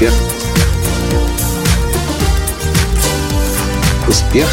Успех. 0.00 0.14
Успех. 4.08 4.48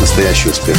Настоящий 0.00 0.48
успех. 0.48 0.76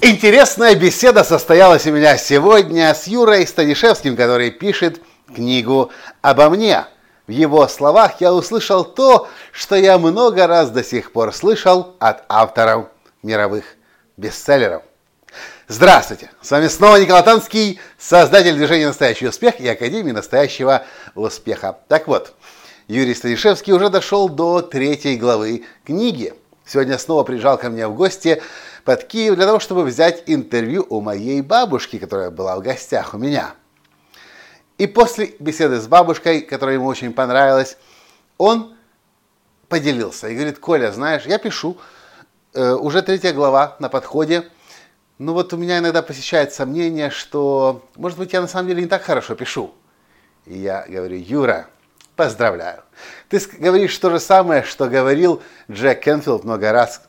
Интересная 0.00 0.74
беседа 0.74 1.22
состоялась 1.22 1.86
у 1.86 1.92
меня 1.92 2.18
сегодня 2.18 2.92
с 2.92 3.06
Юрой 3.06 3.46
Станишевским, 3.46 4.16
который 4.16 4.50
пишет 4.50 5.00
книгу 5.32 5.92
обо 6.20 6.50
мне. 6.50 6.84
В 7.28 7.30
его 7.30 7.68
словах 7.68 8.20
я 8.20 8.34
услышал 8.34 8.84
то, 8.84 9.28
что 9.52 9.76
я 9.76 9.98
много 9.98 10.48
раз 10.48 10.70
до 10.70 10.82
сих 10.82 11.12
пор 11.12 11.32
слышал 11.32 11.94
от 12.00 12.24
авторов 12.28 12.88
мировых 13.22 13.64
бестселлеров. 14.16 14.82
Здравствуйте! 15.70 16.30
С 16.40 16.50
вами 16.50 16.66
снова 16.66 16.96
Николай 16.96 17.22
Танский, 17.22 17.78
создатель 17.98 18.54
движения 18.54 18.86
«Настоящий 18.86 19.28
успех» 19.28 19.60
и 19.60 19.68
Академии 19.68 20.12
настоящего 20.12 20.86
успеха. 21.14 21.80
Так 21.88 22.08
вот, 22.08 22.32
Юрий 22.86 23.14
Станишевский 23.14 23.74
уже 23.74 23.90
дошел 23.90 24.30
до 24.30 24.62
третьей 24.62 25.18
главы 25.18 25.66
книги. 25.84 26.32
Сегодня 26.64 26.96
снова 26.96 27.22
приезжал 27.22 27.58
ко 27.58 27.68
мне 27.68 27.86
в 27.86 27.94
гости 27.94 28.40
под 28.84 29.04
Киев 29.04 29.34
для 29.34 29.44
того, 29.44 29.60
чтобы 29.60 29.84
взять 29.84 30.22
интервью 30.24 30.86
у 30.88 31.02
моей 31.02 31.42
бабушки, 31.42 31.98
которая 31.98 32.30
была 32.30 32.56
в 32.56 32.62
гостях 32.62 33.12
у 33.12 33.18
меня. 33.18 33.52
И 34.78 34.86
после 34.86 35.34
беседы 35.38 35.82
с 35.82 35.86
бабушкой, 35.86 36.40
которая 36.40 36.76
ему 36.76 36.86
очень 36.86 37.12
понравилась, 37.12 37.76
он 38.38 38.74
поделился 39.68 40.28
и 40.28 40.34
говорит, 40.34 40.60
Коля, 40.60 40.92
знаешь, 40.92 41.26
я 41.26 41.36
пишу, 41.36 41.76
э, 42.54 42.72
уже 42.72 43.02
третья 43.02 43.34
глава 43.34 43.76
на 43.80 43.90
подходе, 43.90 44.48
ну 45.18 45.32
вот 45.32 45.52
у 45.52 45.56
меня 45.56 45.78
иногда 45.78 46.00
посещает 46.02 46.52
сомнение, 46.52 47.10
что, 47.10 47.84
может 47.96 48.18
быть, 48.18 48.32
я 48.32 48.40
на 48.40 48.46
самом 48.46 48.68
деле 48.68 48.82
не 48.82 48.88
так 48.88 49.02
хорошо 49.02 49.34
пишу. 49.34 49.74
И 50.46 50.58
я 50.58 50.84
говорю, 50.88 51.16
Юра, 51.16 51.66
поздравляю. 52.14 52.84
Ты 53.28 53.40
говоришь 53.58 53.98
то 53.98 54.10
же 54.10 54.20
самое, 54.20 54.62
что 54.62 54.88
говорил 54.88 55.42
Джек 55.68 56.00
Кенфилд 56.00 56.44
много 56.44 56.70
раз. 56.70 57.02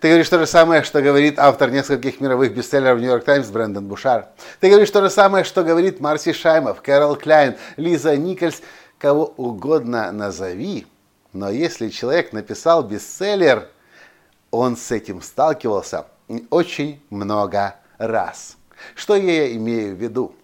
Ты 0.00 0.08
говоришь 0.08 0.28
то 0.28 0.40
же 0.40 0.46
самое, 0.46 0.82
что 0.82 1.00
говорит 1.02 1.38
автор 1.38 1.70
нескольких 1.70 2.20
мировых 2.20 2.52
бестселлеров 2.52 2.98
Нью-Йорк 2.98 3.24
Таймс 3.24 3.46
Брэндон 3.48 3.86
Бушар. 3.86 4.26
Ты 4.58 4.68
говоришь 4.68 4.90
то 4.90 5.00
же 5.00 5.08
самое, 5.08 5.44
что 5.44 5.62
говорит 5.62 6.00
Марси 6.00 6.32
Шаймов, 6.32 6.82
Кэрол 6.82 7.14
Кляйн, 7.14 7.54
Лиза 7.76 8.16
Никольс, 8.16 8.60
кого 8.98 9.32
угодно 9.36 10.10
назови. 10.10 10.88
Но 11.32 11.48
если 11.48 11.90
человек 11.90 12.32
написал 12.32 12.82
бестселлер, 12.82 13.68
он 14.50 14.76
с 14.76 14.90
этим 14.90 15.22
сталкивался– 15.22 16.06
очень 16.50 17.02
много 17.10 17.76
раз. 17.98 18.56
Что 18.94 19.16
я 19.16 19.54
имею 19.54 19.96
в 19.96 20.00
виду? 20.00 20.34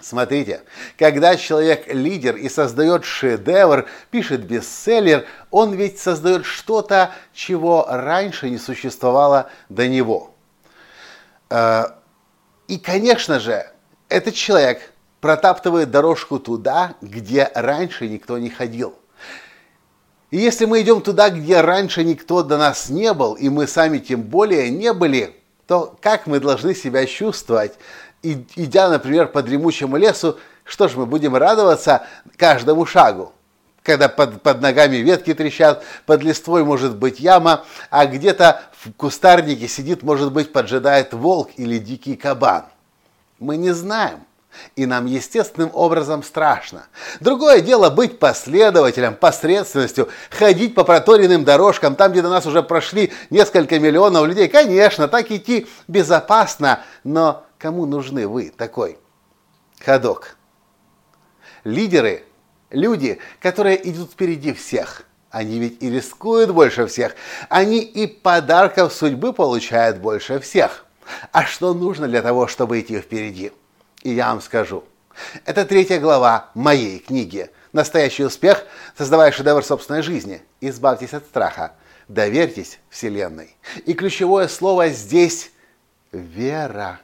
Смотрите, 0.00 0.62
когда 0.98 1.34
человек 1.36 1.86
лидер 1.92 2.36
и 2.36 2.50
создает 2.50 3.04
шедевр, 3.04 3.86
пишет 4.10 4.44
бестселлер, 4.44 5.26
он 5.50 5.72
ведь 5.72 5.98
создает 5.98 6.44
что-то, 6.44 7.12
чего 7.32 7.86
раньше 7.88 8.50
не 8.50 8.58
существовало 8.58 9.50
до 9.70 9.88
него. 9.88 10.34
Э, 11.48 11.84
и, 12.68 12.78
конечно 12.78 13.40
же, 13.40 13.66
этот 14.10 14.34
человек 14.34 14.92
протаптывает 15.20 15.90
дорожку 15.90 16.38
туда, 16.38 16.96
где 17.00 17.50
раньше 17.54 18.06
никто 18.06 18.36
не 18.36 18.50
ходил. 18.50 18.94
И 20.34 20.38
если 20.38 20.64
мы 20.64 20.80
идем 20.80 21.00
туда, 21.00 21.30
где 21.30 21.60
раньше 21.60 22.02
никто 22.02 22.42
до 22.42 22.58
нас 22.58 22.88
не 22.88 23.14
был, 23.14 23.34
и 23.34 23.48
мы 23.48 23.68
сами 23.68 23.98
тем 23.98 24.22
более 24.22 24.68
не 24.68 24.92
были, 24.92 25.36
то 25.68 25.96
как 26.00 26.26
мы 26.26 26.40
должны 26.40 26.74
себя 26.74 27.06
чувствовать, 27.06 27.74
идя, 28.20 28.88
например, 28.88 29.28
по 29.28 29.44
дремучему 29.44 29.96
лесу, 29.96 30.36
что 30.64 30.88
ж, 30.88 30.96
мы 30.96 31.06
будем 31.06 31.36
радоваться 31.36 32.04
каждому 32.36 32.84
шагу, 32.84 33.32
когда 33.84 34.08
под, 34.08 34.42
под 34.42 34.60
ногами 34.60 34.96
ветки 34.96 35.32
трещат, 35.34 35.84
под 36.04 36.24
листвой 36.24 36.64
может 36.64 36.96
быть 36.96 37.20
яма, 37.20 37.64
а 37.88 38.04
где-то 38.06 38.60
в 38.72 38.92
кустарнике 38.94 39.68
сидит, 39.68 40.02
может 40.02 40.32
быть, 40.32 40.52
поджидает 40.52 41.14
волк 41.14 41.50
или 41.58 41.78
дикий 41.78 42.16
кабан. 42.16 42.64
Мы 43.38 43.56
не 43.56 43.70
знаем– 43.70 44.18
и 44.76 44.86
нам 44.86 45.06
естественным 45.06 45.70
образом 45.72 46.22
страшно. 46.22 46.86
Другое 47.20 47.60
дело 47.60 47.90
быть 47.90 48.18
последователем, 48.18 49.14
посредственностью, 49.14 50.08
ходить 50.30 50.74
по 50.74 50.84
проторенным 50.84 51.44
дорожкам, 51.44 51.96
там, 51.96 52.12
где 52.12 52.22
до 52.22 52.28
нас 52.28 52.46
уже 52.46 52.62
прошли 52.62 53.12
несколько 53.30 53.78
миллионов 53.78 54.26
людей. 54.26 54.48
Конечно, 54.48 55.08
так 55.08 55.30
идти 55.30 55.66
безопасно, 55.88 56.80
но 57.04 57.44
кому 57.58 57.86
нужны 57.86 58.26
вы 58.26 58.52
такой 58.56 58.98
ходок? 59.80 60.36
Лидеры, 61.64 62.24
люди, 62.70 63.18
которые 63.40 63.90
идут 63.90 64.12
впереди 64.12 64.52
всех. 64.52 65.04
Они 65.30 65.58
ведь 65.58 65.82
и 65.82 65.90
рискуют 65.90 66.52
больше 66.52 66.86
всех. 66.86 67.16
Они 67.48 67.80
и 67.80 68.06
подарков 68.06 68.92
судьбы 68.92 69.32
получают 69.32 69.98
больше 69.98 70.38
всех. 70.38 70.84
А 71.32 71.44
что 71.44 71.74
нужно 71.74 72.06
для 72.06 72.22
того, 72.22 72.46
чтобы 72.46 72.80
идти 72.80 73.00
впереди? 73.00 73.52
И 74.04 74.10
я 74.10 74.28
вам 74.28 74.42
скажу. 74.42 74.84
Это 75.46 75.64
третья 75.64 75.98
глава 75.98 76.50
моей 76.52 76.98
книги 76.98 77.50
«Настоящий 77.72 78.24
успех. 78.24 78.66
Создавая 78.98 79.32
шедевр 79.32 79.64
собственной 79.64 80.02
жизни. 80.02 80.42
Избавьтесь 80.60 81.14
от 81.14 81.24
страха. 81.24 81.72
Доверьтесь 82.06 82.78
Вселенной». 82.90 83.56
И 83.86 83.94
ключевое 83.94 84.48
слово 84.48 84.90
здесь– 84.90 85.52
вера. 86.12 87.00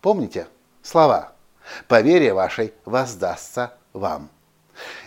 Помните 0.00 0.48
слова? 0.82 1.32
«По 1.86 2.00
вере 2.00 2.34
вашей 2.34 2.74
воздастся 2.84 3.74
вам». 3.92 4.30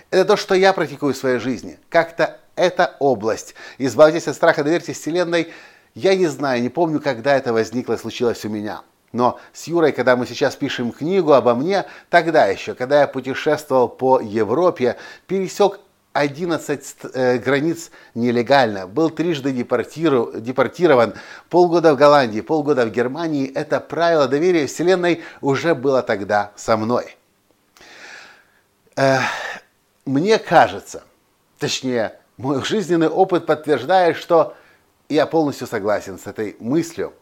Это 0.10 0.24
то, 0.24 0.38
что 0.38 0.56
я 0.56 0.72
практикую 0.72 1.14
в 1.14 1.18
своей 1.18 1.40
жизни. 1.40 1.80
Как-то 1.90 2.40
эта 2.56 2.96
область. 3.00 3.56
Избавьтесь 3.78 4.30
от 4.30 4.36
страха, 4.36 4.64
доверьтесь 4.64 5.00
Вселенной. 5.00 5.52
Я 5.96 6.16
не 6.16 6.28
знаю, 6.28 6.62
не 6.62 6.70
помню, 6.70 7.02
когда 7.02 7.36
это 7.36 7.52
возникло 7.52 7.98
случилось 7.98 8.46
у 8.46 8.50
меня– 8.50 8.84
но 9.12 9.40
с 9.54 9.68
Юрой, 9.68 9.92
когда 9.92 10.16
мы 10.16 10.26
сейчас 10.26 10.56
пишем 10.56 10.92
книгу 10.92 11.34
обо 11.34 11.54
мне, 11.56 11.86
тогда 12.10 12.46
еще, 12.46 12.74
когда 12.74 13.02
я 13.02 13.08
путешествовал 13.08 13.90
по 13.90 14.20
Европе, 14.20 14.98
пересек 15.28 15.80
11 16.14 16.96
э, 17.14 17.38
границ 17.38 17.92
нелегально, 18.16 18.88
был 18.88 19.10
трижды 19.10 19.52
депортирован, 19.52 21.14
полгода 21.50 21.94
в 21.94 21.98
Голландии, 21.98 22.42
полгода 22.42 22.86
в 22.86 22.92
Германии. 22.92 23.52
Это 23.54 23.80
правило 23.80 24.28
доверия 24.28 24.68
Вселенной 24.68 25.24
уже 25.40 25.74
было 25.74 26.02
тогда 26.02 26.52
со 26.56 26.76
мной. 26.76 27.18
Э, 28.98 29.20
мне 30.06 30.38
кажется, 30.38 31.04
точнее, 31.60 32.20
мой 32.38 32.64
жизненный 32.64 33.08
опыт 33.08 33.46
подтверждает, 33.46 34.18
что 34.18 34.56
я 35.08 35.26
полностью 35.26 35.68
согласен 35.68 36.20
с 36.20 36.28
этой 36.28 36.58
мыслью 36.60 37.14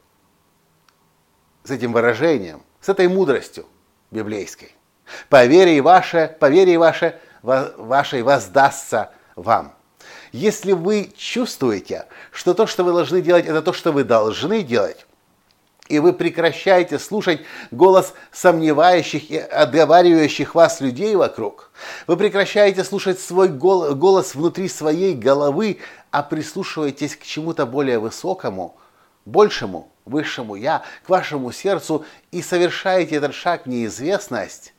с 1.70 1.72
этим 1.72 1.94
выражением, 1.94 2.64
с 2.82 2.90
этой 2.90 3.08
мудростью 3.08 3.66
библейской. 4.10 4.76
По 5.30 5.46
вере 5.46 5.82
ваше, 5.82 6.36
по 6.40 6.50
вере 6.50 6.80
ваше, 6.80 7.20
вашей 7.44 8.24
воздастся 8.24 9.12
вам. 9.36 9.76
Если 10.32 10.74
вы 10.74 11.12
чувствуете, 11.16 12.06
что 12.32 12.54
то, 12.56 12.66
что 12.66 12.84
вы 12.84 12.92
должны 12.92 13.22
делать, 13.22 13.46
это 13.46 13.62
то, 13.62 13.74
что 13.74 13.92
вы 13.92 14.04
должны 14.04 14.64
делать, 14.64 15.06
и 15.88 16.00
вы 16.00 16.14
прекращаете 16.14 16.98
слушать 16.98 17.42
голос 17.70 18.14
сомневающих 18.32 19.30
и 19.30 19.38
отговаривающих 19.38 20.56
вас 20.56 20.82
людей 20.82 21.16
вокруг, 21.16 21.72
вы 22.08 22.18
прекращаете 22.18 22.84
слушать 22.84 23.20
свой 23.20 23.48
голос 23.48 24.34
внутри 24.34 24.70
своей 24.70 25.14
головы, 25.14 25.78
а 26.10 26.24
прислушиваетесь 26.24 27.16
к 27.16 27.24
чему-то 27.24 27.68
более 27.68 28.00
высокому, 28.00 28.76
большему, 29.26 29.92
высшему 30.06 30.56
Я, 30.56 30.84
к 31.06 31.10
вашему 31.10 31.52
сердцу 31.52 32.06
и 32.32 32.42
совершаете 32.42 33.16
этот 33.16 33.34
шаг 33.34 33.66
в 33.66 33.70
неизвестность, 33.70 34.74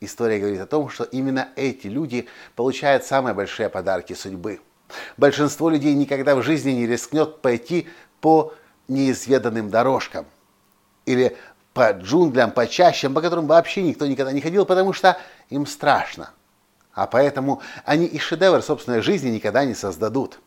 история 0.00 0.38
говорит 0.38 0.60
о 0.60 0.66
том, 0.66 0.88
что 0.88 1.04
именно 1.04 1.48
эти 1.56 1.86
люди 1.86 2.28
получают 2.56 3.04
самые 3.04 3.34
большие 3.34 3.68
подарки 3.68 4.12
судьбы. 4.12 4.60
Большинство 5.16 5.70
людей 5.70 5.94
никогда 5.94 6.34
в 6.34 6.42
жизни 6.42 6.72
не 6.72 6.86
рискнет 6.86 7.40
пойти 7.40 7.88
по 8.20 8.54
неизведанным 8.88 9.70
дорожкам 9.70 10.26
или 11.06 11.36
по 11.72 11.92
джунглям, 11.92 12.50
по 12.50 12.66
чащам, 12.66 13.14
по 13.14 13.20
которым 13.20 13.46
вообще 13.46 13.82
никто 13.82 14.06
никогда 14.06 14.32
не 14.32 14.40
ходил, 14.40 14.66
потому 14.66 14.92
что 14.92 15.16
им 15.48 15.66
страшно. 15.66 16.30
А 16.92 17.06
поэтому 17.06 17.62
они 17.84 18.06
и 18.06 18.18
шедевр 18.18 18.62
собственной 18.62 19.00
жизни 19.00 19.30
никогда 19.30 19.64
не 19.64 19.74
создадут. 19.74 20.40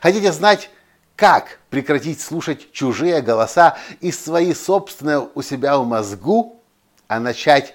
Хотите 0.00 0.32
знать, 0.32 0.70
как 1.16 1.58
прекратить 1.70 2.20
слушать 2.20 2.70
чужие 2.72 3.22
голоса 3.22 3.76
и 4.00 4.12
свои 4.12 4.52
собственные 4.52 5.28
у 5.34 5.42
себя 5.42 5.78
в 5.78 5.86
мозгу, 5.86 6.62
а 7.08 7.18
начать 7.18 7.74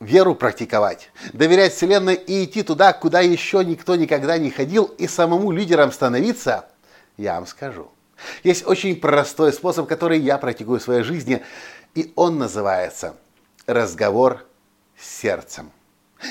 веру 0.00 0.34
практиковать, 0.34 1.10
доверять 1.32 1.74
Вселенной 1.74 2.14
и 2.14 2.44
идти 2.44 2.62
туда, 2.62 2.92
куда 2.92 3.20
еще 3.20 3.64
никто 3.64 3.96
никогда 3.96 4.38
не 4.38 4.50
ходил, 4.50 4.84
и 4.84 5.06
самому 5.06 5.50
лидером 5.50 5.92
становиться, 5.92 6.66
я 7.16 7.34
вам 7.34 7.46
скажу. 7.46 7.90
Есть 8.42 8.66
очень 8.66 8.96
простой 8.96 9.52
способ, 9.52 9.88
который 9.88 10.18
я 10.18 10.38
практикую 10.38 10.80
в 10.80 10.82
своей 10.82 11.02
жизни. 11.02 11.42
И 11.94 12.12
он 12.16 12.38
называется 12.38 13.14
«Разговор 13.66 14.44
с 14.98 15.20
сердцем». 15.20 15.70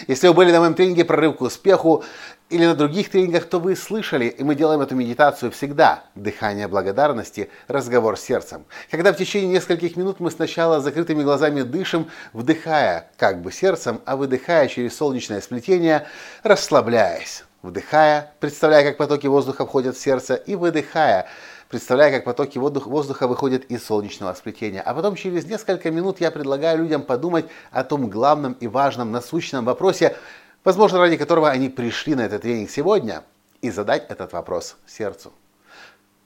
Если 0.07 0.27
вы 0.27 0.33
были 0.33 0.51
на 0.51 0.59
моем 0.59 0.73
тренинге 0.73 1.05
«Прорыв 1.05 1.37
к 1.37 1.41
успеху», 1.41 2.03
или 2.49 2.65
на 2.65 2.75
других 2.75 3.09
тренингах, 3.09 3.45
то 3.45 3.59
вы 3.59 3.75
слышали, 3.75 4.25
и 4.25 4.43
мы 4.43 4.55
делаем 4.55 4.81
эту 4.81 4.95
медитацию 4.95 5.51
всегда. 5.51 6.03
Дыхание 6.15 6.67
благодарности, 6.67 7.49
разговор 7.67 8.17
с 8.17 8.21
сердцем. 8.21 8.65
Когда 8.89 9.11
в 9.11 9.17
течение 9.17 9.51
нескольких 9.51 9.97
минут 9.97 10.19
мы 10.19 10.31
сначала 10.31 10.79
закрытыми 10.79 11.23
глазами 11.23 11.61
дышим, 11.63 12.09
вдыхая 12.33 13.09
как 13.17 13.41
бы 13.41 13.51
сердцем, 13.51 14.01
а 14.05 14.15
выдыхая 14.15 14.67
через 14.67 14.95
солнечное 14.95 15.41
сплетение, 15.41 16.07
расслабляясь. 16.43 17.43
Вдыхая, 17.63 18.31
представляя, 18.39 18.83
как 18.85 18.97
потоки 18.97 19.27
воздуха 19.27 19.65
входят 19.65 19.97
в 19.97 19.99
сердце, 19.99 20.35
и 20.35 20.55
выдыхая, 20.55 21.27
представляя, 21.69 22.11
как 22.11 22.23
потоки 22.23 22.57
воздуха 22.57 23.27
выходят 23.27 23.65
из 23.65 23.83
солнечного 23.83 24.33
сплетения. 24.35 24.81
А 24.81 24.93
потом 24.93 25.15
через 25.15 25.45
несколько 25.45 25.91
минут 25.91 26.21
я 26.21 26.31
предлагаю 26.31 26.77
людям 26.77 27.01
подумать 27.01 27.45
о 27.71 27.83
том 27.83 28.09
главном 28.09 28.53
и 28.53 28.67
важном 28.67 29.11
насущном 29.11 29.65
вопросе, 29.65 30.15
возможно, 30.63 30.99
ради 30.99 31.17
которого 31.17 31.49
они 31.49 31.69
пришли 31.69 32.15
на 32.15 32.21
этот 32.21 32.41
тренинг 32.41 32.69
сегодня, 32.69 33.23
и 33.61 33.71
задать 33.71 34.09
этот 34.09 34.33
вопрос 34.33 34.77
сердцу. 34.85 35.33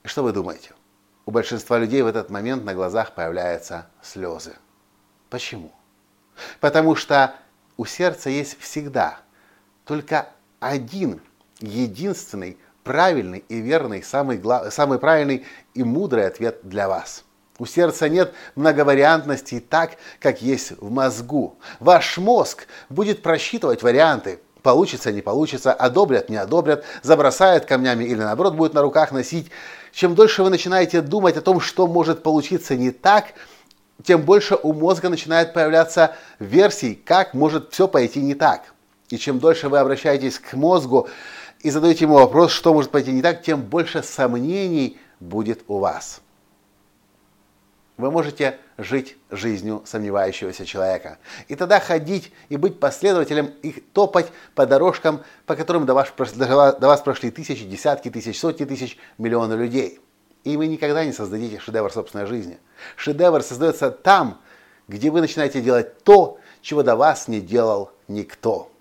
Что 0.03 0.23
вы 0.23 0.33
думаете? 0.33 0.71
У 1.25 1.31
большинства 1.31 1.77
людей 1.77 2.01
в 2.01 2.07
этот 2.07 2.29
момент 2.29 2.65
на 2.65 2.73
глазах 2.73 3.13
появляются 3.13 3.87
слезы. 4.01 4.55
Почему? 5.29 5.71
Потому 6.59 6.95
что 6.95 7.35
у 7.77 7.85
сердца 7.85 8.29
есть 8.29 8.59
всегда 8.59 9.19
только 9.85 10.29
один, 10.59 11.21
единственный, 11.59 12.57
правильный 12.83 13.45
и 13.47 13.59
верный, 13.61 14.03
самый, 14.03 14.37
глав... 14.37 14.73
самый 14.73 14.99
правильный 14.99 15.45
и 15.73 15.83
мудрый 15.83 16.27
ответ 16.27 16.59
для 16.63 16.87
вас– 16.87 17.23
у 17.61 17.67
сердца 17.67 18.09
нет 18.09 18.33
многовариантности 18.55 19.59
так, 19.59 19.91
как 20.19 20.41
есть 20.41 20.71
в 20.79 20.89
мозгу. 20.89 21.59
Ваш 21.79 22.17
мозг 22.17 22.65
будет 22.89 23.21
просчитывать 23.21 23.83
варианты. 23.83 24.39
Получится, 24.63 25.11
не 25.11 25.21
получится, 25.21 25.71
одобрят, 25.71 26.27
не 26.27 26.37
одобрят, 26.37 26.83
забросают 27.03 27.65
камнями 27.65 28.03
или 28.03 28.15
наоборот 28.17 28.55
будет 28.55 28.73
на 28.73 28.81
руках 28.81 29.11
носить. 29.11 29.51
Чем 29.91 30.15
дольше 30.15 30.41
вы 30.41 30.49
начинаете 30.49 31.01
думать 31.01 31.37
о 31.37 31.41
том, 31.41 31.59
что 31.59 31.85
может 31.85 32.23
получиться 32.23 32.75
не 32.75 32.89
так, 32.89 33.25
тем 34.03 34.23
больше 34.23 34.55
у 34.55 34.73
мозга 34.73 35.09
начинает 35.09 35.53
появляться 35.53 36.15
версий, 36.39 36.95
как 36.95 37.35
может 37.35 37.71
все 37.73 37.87
пойти 37.87 38.23
не 38.23 38.33
так. 38.33 38.73
И 39.09 39.19
чем 39.19 39.37
дольше 39.37 39.69
вы 39.69 39.77
обращаетесь 39.77 40.39
к 40.39 40.53
мозгу 40.53 41.07
и 41.59 41.69
задаете 41.69 42.05
ему 42.05 42.15
вопрос, 42.15 42.53
что 42.53 42.73
может 42.73 42.89
пойти 42.89 43.11
не 43.11 43.21
так, 43.21 43.43
тем 43.43 43.61
больше 43.61 44.01
сомнений 44.01 44.97
будет 45.19 45.61
у 45.67 45.77
вас 45.77 46.21
вы 47.97 48.11
можете 48.11 48.57
жить 48.77 49.17
жизнью 49.29 49.83
сомневающегося 49.85 50.65
человека. 50.65 51.19
И 51.47 51.55
тогда 51.55 51.79
ходить 51.79 52.31
и 52.49 52.57
быть 52.57 52.79
последователем, 52.79 53.47
и 53.61 53.71
топать 53.71 54.31
по 54.55 54.65
дорожкам, 54.65 55.23
по 55.45 55.55
которым 55.55 55.85
до 55.85 55.93
вас, 55.93 56.11
до 56.15 56.87
вас 56.87 57.01
прошли 57.01 57.31
тысячи, 57.31 57.63
десятки 57.65 58.09
тысяч, 58.09 58.39
сотни 58.39 58.65
тысяч, 58.65 58.97
миллионы 59.17 59.53
людей. 59.53 59.99
И 60.43 60.57
вы 60.57 60.67
никогда 60.67 61.05
не 61.05 61.11
создадите 61.11 61.59
шедевр 61.59 61.91
собственной 61.91 62.25
жизни. 62.25 62.57
Шедевр 62.95 63.43
создается 63.43 63.91
там, 63.91 64.41
где 64.87 65.11
вы 65.11 65.21
начинаете 65.21 65.61
делать 65.61 66.03
то, 66.03 66.39
чего 66.61 66.83
до 66.83 66.95
вас 66.95 67.27
не 67.27 67.41
делал 67.41 67.91
никто. 68.07 68.71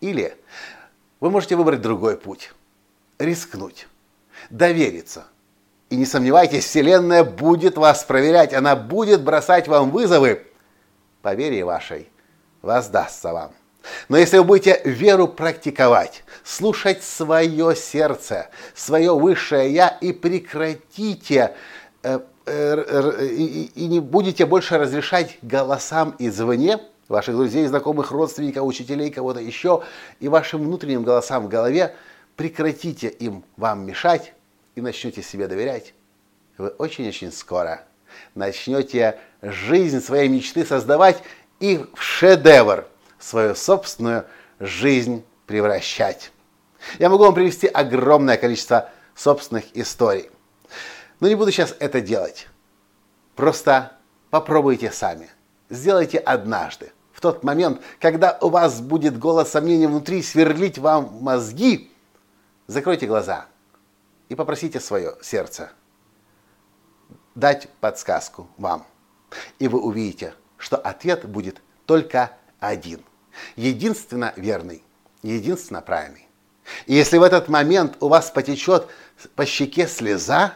Или 0.00 0.36
вы 1.20 1.30
можете 1.30 1.56
выбрать 1.56 1.80
другой 1.80 2.16
путь. 2.16 2.52
Рискнуть. 3.18 3.86
Довериться– 4.50 5.26
и 5.88 5.96
не 5.96 6.04
сомневайтесь, 6.04 6.64
Вселенная 6.64 7.24
будет 7.24 7.76
вас 7.76 8.04
проверять, 8.04 8.52
она 8.52 8.74
будет 8.74 9.22
бросать 9.22 9.68
вам 9.68 9.90
вызовы. 9.90 10.46
По 11.22 11.34
вере 11.34 11.64
вашей 11.64 12.08
воздастся 12.62 13.32
вам. 13.32 13.52
Но 14.08 14.16
если 14.16 14.38
вы 14.38 14.44
будете 14.44 14.80
веру 14.84 15.28
практиковать, 15.28 16.24
слушать 16.42 17.04
свое 17.04 17.76
сердце, 17.76 18.48
свое 18.74 19.16
высшее 19.16 19.72
Я 19.72 19.88
и 19.88 20.12
прекратите 20.12 21.54
э, 22.02 22.18
э, 22.46 23.26
и, 23.30 23.70
и 23.74 23.86
не 23.86 24.00
будете 24.00 24.44
больше 24.44 24.78
разрешать 24.78 25.38
голосам 25.42 26.16
извне, 26.18 26.80
ваших 27.08 27.36
друзей, 27.36 27.66
знакомых, 27.66 28.10
родственников, 28.10 28.64
учителей, 28.64 29.10
кого-то 29.10 29.40
еще, 29.40 29.84
и 30.18 30.28
вашим 30.28 30.62
внутренним 30.64 31.04
голосам 31.04 31.44
в 31.44 31.48
голове, 31.48 31.94
прекратите 32.34 33.08
им 33.08 33.44
вам 33.56 33.86
мешать, 33.86 34.32
и 34.76 34.80
начнете 34.82 35.22
себе 35.22 35.48
доверять, 35.48 35.94
вы 36.58 36.68
очень-очень 36.68 37.32
скоро 37.32 37.82
начнете 38.34 39.18
жизнь 39.42 40.00
своей 40.00 40.28
мечты 40.28 40.64
создавать 40.64 41.22
и 41.58 41.84
в 41.94 42.00
шедевр 42.00 42.86
свою 43.18 43.54
собственную 43.54 44.26
жизнь 44.60 45.24
превращать. 45.46 46.30
Я 46.98 47.08
могу 47.08 47.24
вам 47.24 47.34
привести 47.34 47.66
огромное 47.66 48.36
количество 48.36 48.90
собственных 49.14 49.64
историй. 49.74 50.30
Но 51.20 51.28
не 51.28 51.34
буду 51.34 51.50
сейчас 51.50 51.74
это 51.78 52.02
делать. 52.02 52.46
Просто 53.34 53.92
попробуйте 54.30 54.92
сами. 54.92 55.30
Сделайте 55.70 56.18
однажды. 56.18 56.92
В 57.12 57.22
тот 57.22 57.42
момент, 57.42 57.80
когда 57.98 58.36
у 58.42 58.50
вас 58.50 58.82
будет 58.82 59.18
голос 59.18 59.50
сомнения 59.50 59.88
внутри 59.88 60.22
сверлить 60.22 60.76
вам 60.76 61.18
мозги, 61.22 61.90
закройте 62.66 63.06
глаза– 63.06 63.46
и 64.28 64.34
попросите 64.34 64.80
свое 64.80 65.16
сердце 65.22 65.70
дать 67.34 67.68
подсказку 67.80 68.48
вам. 68.56 68.86
И 69.58 69.68
вы 69.68 69.80
увидите, 69.80 70.34
что 70.56 70.76
ответ 70.76 71.26
будет 71.26 71.60
только 71.84 72.32
один. 72.58 73.02
Единственно 73.54 74.32
верный, 74.36 74.82
единственно 75.22 75.82
правильный. 75.82 76.26
И 76.86 76.94
если 76.94 77.18
в 77.18 77.22
этот 77.22 77.48
момент 77.48 77.96
у 78.00 78.08
вас 78.08 78.30
потечет 78.30 78.88
по 79.36 79.46
щеке 79.46 79.86
слеза, 79.86 80.54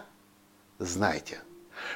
знайте, 0.78 1.40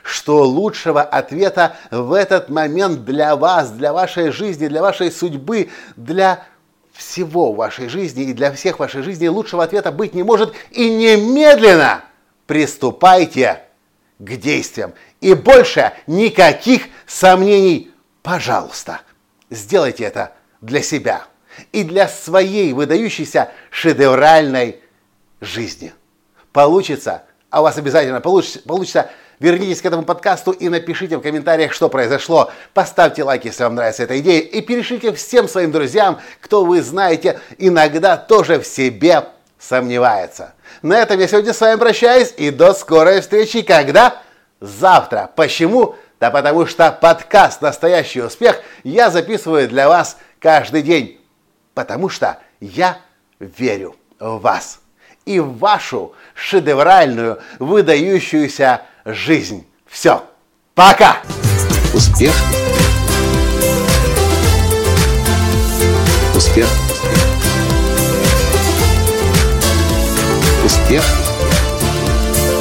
что 0.02 0.42
лучшего 0.42 1.02
ответа 1.02 1.76
в 1.90 2.12
этот 2.12 2.48
момент 2.48 3.04
для 3.04 3.34
вас, 3.36 3.70
для 3.70 3.92
вашей 3.92 4.30
жизни, 4.30 4.68
для 4.68 4.82
вашей 4.82 5.10
судьбы, 5.10 5.70
для 5.96 6.46
всего 6.94 7.52
в 7.52 7.56
вашей 7.56 7.88
жизни 7.88 8.24
и 8.24 8.32
для 8.32 8.52
всех 8.52 8.78
вашей 8.78 9.02
жизни 9.02 9.26
лучшего 9.26 9.64
ответа 9.64 9.92
быть 9.92 10.14
не 10.14 10.22
может. 10.22 10.54
И 10.70 10.88
немедленно 10.88 12.04
приступайте 12.46 13.62
к 14.18 14.36
действиям. 14.36 14.94
И 15.20 15.34
больше 15.34 15.92
никаких 16.06 16.84
сомнений. 17.06 17.90
Пожалуйста, 18.22 19.02
сделайте 19.50 20.04
это 20.04 20.32
для 20.60 20.82
себя 20.82 21.24
и 21.72 21.82
для 21.82 22.08
своей 22.08 22.72
выдающейся 22.72 23.50
шедевральной 23.70 24.80
жизни. 25.40 25.92
Получится, 26.52 27.24
а 27.54 27.60
у 27.60 27.62
вас 27.62 27.78
обязательно 27.78 28.20
получится, 28.20 28.60
получится 28.66 29.10
Вернитесь 29.38 29.80
к 29.80 29.86
этому 29.86 30.02
подкасту 30.04 30.50
и 30.52 30.68
напишите 30.68 31.16
в 31.16 31.20
комментариях, 31.20 31.72
что 31.72 31.88
произошло. 31.88 32.50
Поставьте 32.72 33.24
лайк, 33.24 33.44
если 33.44 33.64
вам 33.64 33.74
нравится 33.74 34.04
эта 34.04 34.18
идея, 34.20 34.40
и 34.40 34.60
перешлите 34.60 35.12
всем 35.12 35.48
своим 35.48 35.72
друзьям, 35.72 36.20
кто 36.40 36.64
вы 36.64 36.82
знаете, 36.82 37.40
иногда 37.58 38.16
тоже 38.16 38.60
в 38.60 38.66
себе 38.66 39.26
сомневается. 39.58 40.54
На 40.82 40.98
этом 41.00 41.18
я 41.18 41.28
сегодня 41.28 41.52
с 41.52 41.60
вами 41.60 41.78
прощаюсь 41.78 42.32
и 42.36 42.50
до 42.50 42.74
скорой 42.74 43.20
встречи. 43.20 43.62
Когда? 43.62 44.22
Завтра. 44.60 45.30
Почему? 45.34 45.96
Да 46.20 46.30
потому 46.30 46.66
что 46.66 46.90
подкаст 46.92 47.60
«Настоящий 47.60 48.22
успех» 48.22 48.60
я 48.82 49.10
записываю 49.10 49.68
для 49.68 49.88
вас 49.88 50.16
каждый 50.38 50.82
день. 50.82 51.20
Потому 51.74 52.08
что 52.08 52.38
я 52.60 52.98
верю 53.40 53.96
в 54.18 54.38
вас 54.38 54.80
и 55.26 55.40
в 55.40 55.58
вашу 55.58 56.14
шедевральную, 56.34 57.38
выдающуюся 57.58 58.82
жизнь. 59.04 59.66
Все. 59.86 60.24
Пока! 60.74 61.18
Успех. 61.94 62.34
Успех. 66.34 66.68
Успех. 70.64 71.04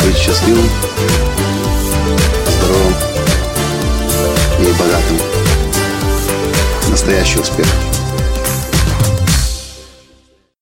Быть 0.03 0.17
счастливым, 0.17 0.69
здоровым 2.47 2.93
и 4.59 4.71
богатым. 4.73 5.17
Настоящий 6.89 7.39
успех. 7.39 7.65